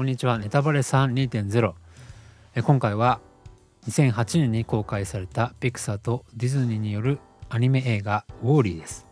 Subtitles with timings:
[0.00, 0.38] こんにちは。
[0.38, 1.74] ネタバレさん2.0
[2.54, 3.20] え今回は
[3.86, 7.18] 2008年に公開されたピクサーとディズニーによる
[7.50, 9.06] アニメ映画「ウォーリー」です。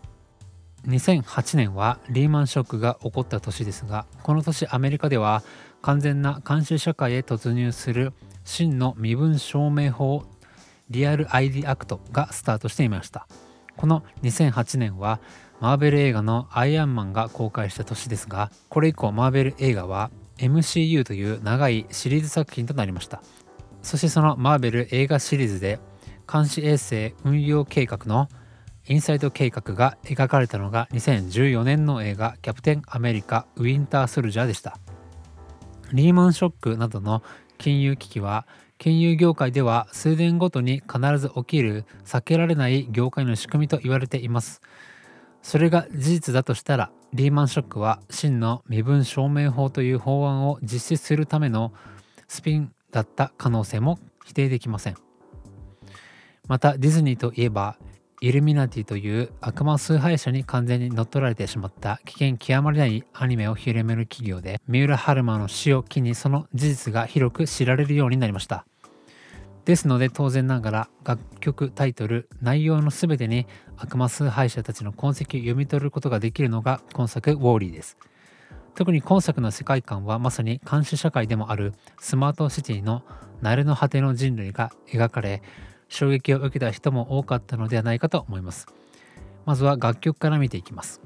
[0.87, 5.43] 2008年はリーマンショックが起こった年ですがこの年アメリカでは
[5.83, 8.15] 完全な監視社会へ突入する
[8.47, 10.25] 真の身分証明法
[10.89, 13.29] リアル ID アクトがスタートしていました。
[13.77, 15.21] この2008年は
[15.61, 23.23] マーベル映画のアイアンマンが公開した年ですがこれ以降マーベル映画は MCU という長いシリーズ作品となりました。
[23.83, 25.79] そしてそのマーベル映画シリーズで
[26.31, 28.29] 監視衛星運用計画の
[28.87, 34.79] インサイド計画が描かれたのが2014年の映画キャプテンアメリカウィンターソルジャーでした。
[35.93, 37.23] リーマンショックなどの
[37.59, 38.47] 金融危機は
[38.79, 44.61] 金融業界では数年ごとに必ず起きる避けられない業界の仕組みと言われています。
[45.43, 51.73] それが事実だとしたらリーマンショックは真の身分証明法という法案を実施するための
[52.29, 54.97] スピンだった可能性も否定できません。
[56.49, 57.79] またディズニーといえば
[58.21, 68.67] イルミナティという悪魔崇拝者に完全に乗っ取られてしまった危険極まりないアニメを広める企業で三浦春馬の死を機にその事実が広く知られるようになりました。
[69.69, 73.47] ですので当然ながら楽曲タイトル内容の全てに
[73.77, 77.99] 悪魔崇拝者たちの痕跡を読み取ることができるのが今作「ウォーリー」です。
[78.75, 83.03] 特に今作の世界観はまさに監視社会でもあるスマートシティの
[83.43, 85.43] 慣れの果ての人類が描かれ
[85.91, 88.69] 衝撃を受けた人も多かったのではないかと思います。
[89.45, 91.03] まずは楽曲から見ていきます。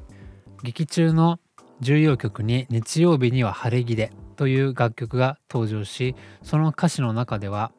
[0.62, 1.40] 劇中の
[1.80, 7.72] 重要曲に日曜日には晴れ着でという楽曲が登場しその歌詞の中では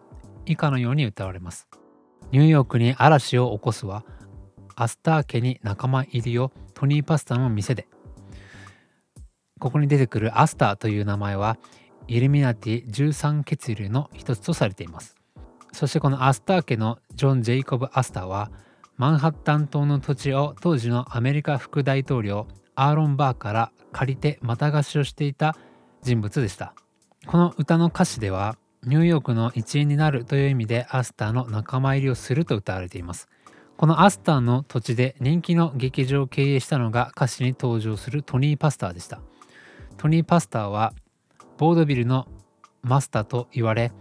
[0.45, 1.67] 以下のように歌われます。
[2.31, 4.03] ニューヨークに嵐を起こすは
[4.75, 7.87] アスター家に仲間入りをトニーパスタの店で。
[9.59, 11.57] ここに出てくるアスターという名前は
[12.07, 15.15] イルミナティ13血流の一つとされています。
[15.71, 18.51] そしてこのアスター家のジョン・ジェイコブ・アスターは
[18.97, 25.55] マンハッタン島の土地を当時のアメリカ副大統領アーロン・バーから借りてまた貸しをしていた
[26.01, 26.73] 人物でした。
[27.25, 33.29] この歌の歌詞ではニューヨークの一員になるという意味でアスターの仲間入りをすると歌われています。
[33.77, 39.21] このアスターの土地で人気の劇場を経営したのが歌詞に登場するトニー・パスターでした。
[39.97, 40.93] トニー・パスターは
[41.57, 42.27] ボードビルの
[42.81, 43.91] マスターと言われ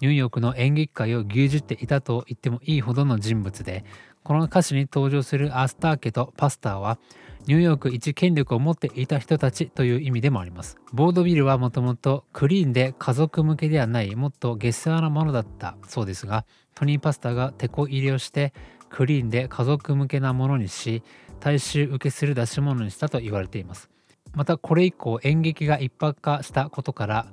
[0.00, 3.84] ニューヨークの演劇界を牛耳っていたと言ってもいいほどの人物で
[4.24, 6.98] この歌詞に登場するアスター家とパスターは
[7.46, 10.76] ニューヨーク一権力を持っていた人たちという意味でもあります。
[10.92, 16.44] ボードビルはもともとクリーンで家族向けではないもっとゲスアなものだったそうですが
[16.74, 18.52] トニー・パスターが手こ入れをして
[18.90, 21.02] クリーンで家族向けなものにし
[21.40, 23.90] 大衆受けする出し物にしたと言われています。
[24.34, 27.26] またこれ以降演劇が一般化したことから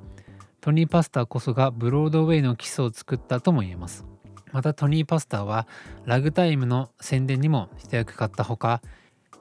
[0.62, 4.06] トニー・パスターこそがブロードウェイの基礎を作ったとも言えます
[4.52, 5.68] またトニー・パスターは
[6.06, 8.82] ラグタイムの宣伝にも一役買ったほか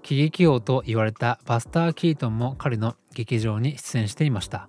[0.02, 4.68] 喜劇王と言われたバスター・キートンも彼の劇場に出演していました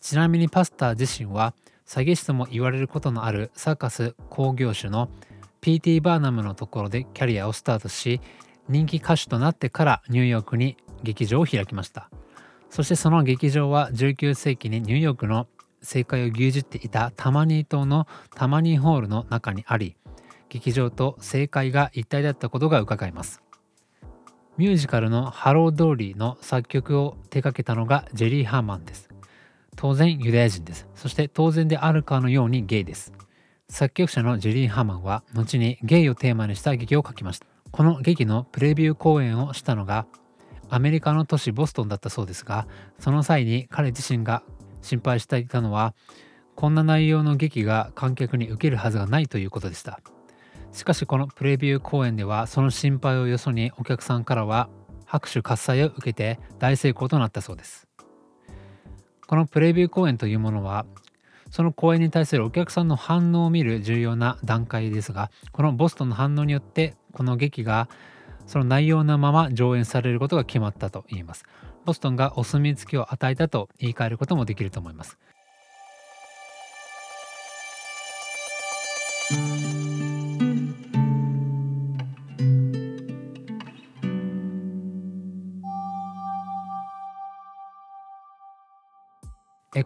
[0.00, 1.54] ちなみにパスター自身は
[1.86, 5.08] 詐欺師とも言われることのあるサーカス興行種の
[5.60, 6.00] P.T.
[6.00, 8.20] バーナムのところでキャリアをスタートし
[8.68, 12.10] 人気歌手となってからニューヨークに劇場を開きました
[12.70, 15.46] そしてその劇場は19世紀にニューヨークの
[15.82, 19.96] 正解を牛耳っていたタマニー島のタマニーホールの中にあり
[20.48, 23.42] 劇場と政界が一体だったことが伺えます。
[24.56, 29.08] ミュージカルのハロー・ドーリーの作曲を手掛けたのがジェリー・ハーマンです。
[29.76, 30.88] 当然ユダヤ人です。
[30.96, 33.12] そして当然であるかのようにゲイです。
[33.68, 37.46] 作曲者のジェリー・ハーマンは後にゲイをテーマにした劇を書きました。
[37.70, 40.06] この劇のプレビュー公演をしたのが
[40.70, 42.66] アメリカの都市ボストンだったそうですが
[42.98, 44.42] その際に彼自身が
[44.88, 45.94] 心配していたのは
[46.56, 50.00] こんな内容の劇が観客に受けるはずがないということでした。
[50.72, 54.68] しかしこのプレビュー公演ではその心配をよそにお客さんからは
[55.04, 57.86] 拍手喝采を受けて大成功となったそうです。
[59.26, 60.86] このプレビュー公演というものは
[61.50, 67.88] その公演に対するお客さんの反応を見る重要な段階ですがこのボストンの反応によってこの劇が
[68.46, 71.44] その内容のまま上演されることが決まったと言います。
[71.88, 75.16] ボストンがお墨付きを与えたと言い換えることもできると思います。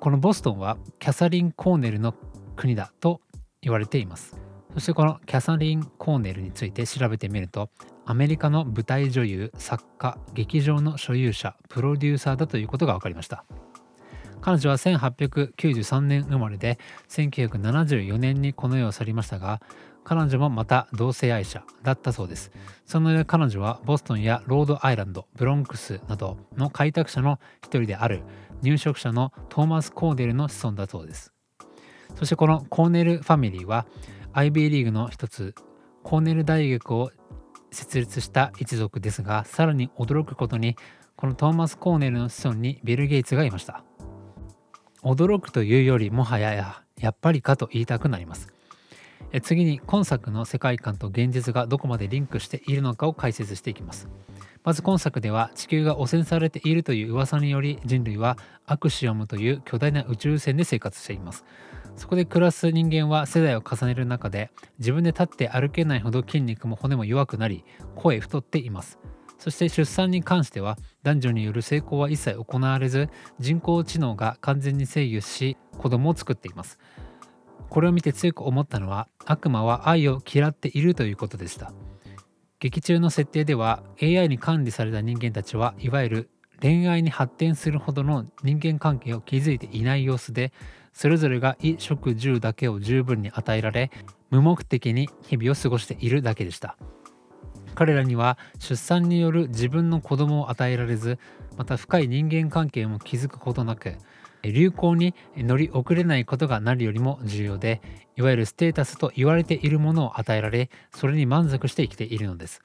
[0.01, 2.17] このボストンはキャサリン・コーネルの
[2.57, 3.21] 国だと
[3.61, 4.37] 言われています。
[4.75, 7.71] そしてこのキャサリン・コーネルについて調べてみると
[8.05, 13.45] アメリカの舞台女優作家劇場の所有者プロデューサーだということが分かりました。
[14.41, 19.63] 彼女は1893年生まれで1974年にこの世を去りましたが
[20.03, 22.51] 彼女もまた同性愛者だったそうです。
[22.85, 28.23] その上彼女はボストンやロードアイランドブロンクスなどの開拓者の一人である
[28.63, 31.33] 入植者のトーマス・コーネルの子孫だそうです。
[32.17, 33.87] そしてこのコーネルファミリーは
[34.35, 35.55] IB リーグの一つ
[36.03, 37.13] コーネル大学を
[37.73, 40.77] 設立した一族ですがさらに驚くことに
[41.17, 43.85] このトーマス・コーネルの子孫にビル・ゲイツがいました。
[45.03, 48.53] 驚くというよりもはやややっぱりかと言いたくなります。
[49.43, 54.09] 次に今作の世界観と現実がどこまでリンクしているのかを解説していきます。
[54.65, 61.45] まず今作では地球が汚染されているという噂により人類はアクシオムという巨大な宇宙船で生活しています。
[61.97, 67.65] そこで暮らす人間は世代を重ねる中で自分で立って歩けないほど筋肉も骨も弱くなり
[67.97, 68.99] 声太っています。
[69.39, 73.09] そして出産に関しては男女による性交は一切行われず
[73.41, 76.79] 人工知能が完全に制御し子供を作っています。
[77.69, 81.73] これを見て強く思ったのは悪魔は愛を嫌っているということでした。
[82.63, 86.31] 劇中の設定では AI に管理された人間たちはいわゆる
[86.61, 90.53] 恋愛に発展するほどの人間関係を築いていない様子で
[90.93, 93.91] それぞれが衣食住だけを十分に与えられ
[94.31, 96.77] 無目的に日々を過ごしているだけでした。
[97.75, 101.19] 彼らには出産による自分の子供を与えられず
[101.57, 103.97] また深い人間関係も築くことなく
[104.43, 107.81] 流行に乗り遅れないことが何よりも重要で
[108.17, 112.63] いわゆるステータスと言われているものを与えられそれに満足して生きているのです。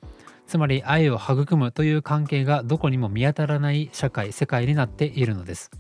[0.48, 5.72] つまり愛を育むという関係がどこにも見当たらない社会世界になっているのです。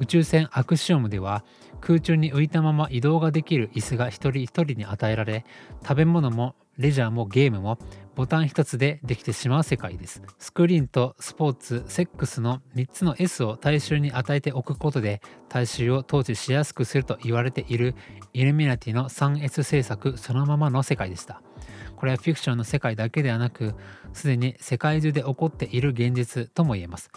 [0.00, 1.44] 宇宙船アクシオムでは
[1.80, 5.44] 空中に浮いたまま移動ができる椅子が一人一人に与えられ
[5.82, 7.78] 食べ物もレジャーもゲームも
[8.14, 10.22] ボタン一つでできてしまう世界です。
[10.38, 17.94] スクリーンとスポーツ、セックスの3つの S を大衆に与えておくことで大衆を統治しやすくすると言われている
[18.32, 21.42] イルミナティの 3S 政策そのままの世界でした。
[21.96, 23.74] これはフィクションの世界だけではなく
[24.12, 27.10] すでに世界中で起こっている現実とも言えます。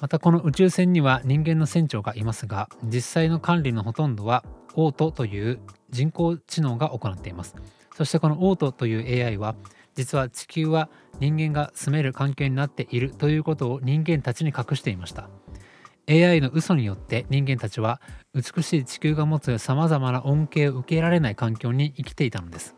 [0.00, 4.44] またこの宇宙船には人間の船長がいますが実際の管理のほとんどは
[4.74, 7.54] オートという人工知能が行っています
[7.94, 9.54] そしてこのオートという AI は
[9.94, 10.88] 実は地球は
[11.20, 15.28] 人間が住める環境になっているということを人間たちに隠していました
[16.08, 18.00] AI の嘘によって人間たちは
[18.34, 22.74] 美しい地球が持つさまざまな恩恵を受けられない環境に生きていたのです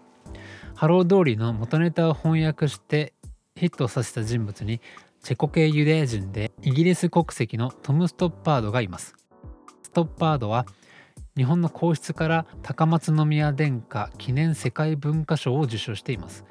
[0.75, 3.15] ハロー・ドーリーの元ネタを翻訳して
[3.57, 4.81] ヒットさせた人物に
[5.23, 9.15] チェコ系ユダヤ人でイギリス国籍のトム・ストッパードがいます。
[9.83, 10.67] ストッパードは
[11.37, 16.45] 日本の皇室から高松宮殿下記念世界文化賞を受賞しています。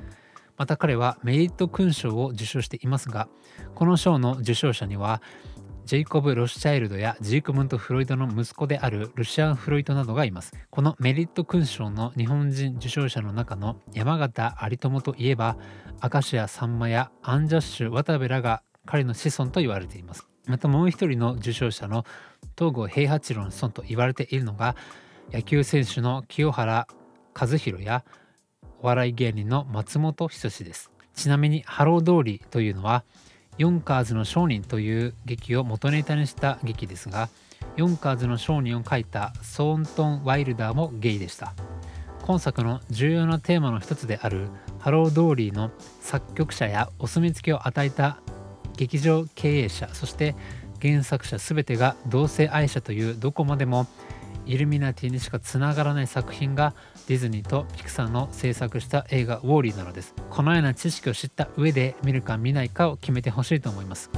[0.58, 3.28] また彼はメリット勲章を受賞していますが
[3.74, 5.20] この賞の受賞者には
[5.86, 10.54] ジェイコブ・ロスチャイルドやジークムント・フロイドの息子であるルシアン・フロイトなどがいます。
[10.70, 15.58] このメリット勲章の日本人受賞者の中の山形有朋といえば、
[16.02, 20.33] 明石家さんまやアンジャッシュ渡部らが彼の子孫と言われています。
[20.48, 22.06] またもう一人の受賞者の
[22.58, 24.76] 東郷平八郎の孫と言われているのが
[25.32, 26.88] 野球選手の清原
[27.40, 28.04] 和博や
[28.82, 30.92] お笑い芸人の松本人志です。
[31.16, 33.04] ちなみにハロー・ドーリーというのは
[33.58, 37.30] ヨンカーズの商人という劇を元ネタにした劇ですが
[37.76, 41.54] ヨンカーズの商人を書いたソーントン・ワイルダーもゲイでした
[42.24, 44.48] 今作の重要なテーマの一つである
[44.80, 48.18] ハロー・ドーリーの作曲者やお墨付きを与えた
[48.78, 50.36] 劇場経営者そして
[50.82, 53.88] 原作者全てが同性愛者というどこまでも
[54.46, 56.74] イルミナティにしかつながらない作品が
[57.08, 60.14] ディズニーとピクサーの制作した映画「ウォーリー」なのです。
[60.30, 64.10] このような知識を知った上で見るか見ないかを決めてほしいと思います。